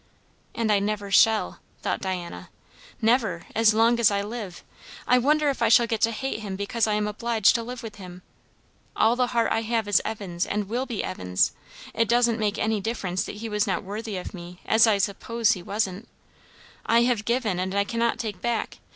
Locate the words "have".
9.61-9.87, 17.03-17.23